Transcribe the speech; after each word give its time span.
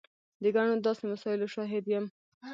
د 0.43 0.45
ګڼو 0.55 0.73
داسې 0.85 1.03
مسایلو 1.11 1.47
شاهد 1.55 1.85
یم. 1.93 2.05